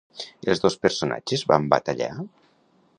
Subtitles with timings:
[0.53, 2.13] Els dos personatges van batallar?